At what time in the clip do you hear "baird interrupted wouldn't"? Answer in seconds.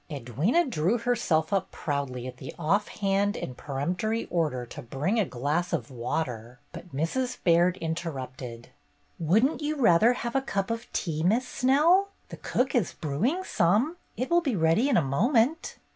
7.43-9.61